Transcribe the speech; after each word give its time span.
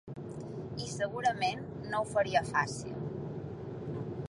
I 0.83 0.87
segurament 0.93 1.61
no 1.91 2.01
ho 2.01 2.09
faria 2.15 2.43
fàcil. 2.49 3.07